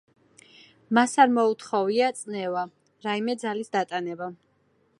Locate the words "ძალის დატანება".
3.45-4.31